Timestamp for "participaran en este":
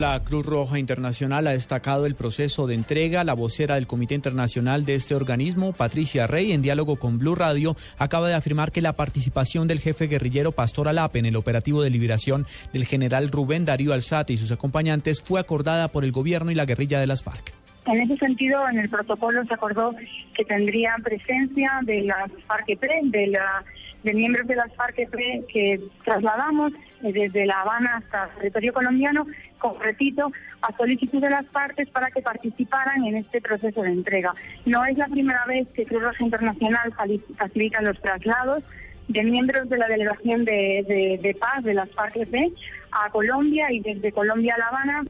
32.20-33.40